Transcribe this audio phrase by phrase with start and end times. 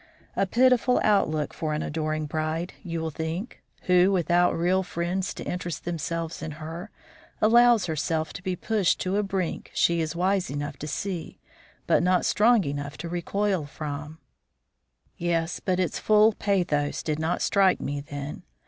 [0.35, 5.43] A pitiful outlook for an adoring bride, you will think, who, without real friends to
[5.43, 6.89] interest themselves in her,
[7.39, 11.37] allows herself to be pushed to a brink she is wise enough to see,
[11.85, 14.17] but not strong enough to recoil from.
[15.17, 18.41] Yes, but its full pathos did not strike me then.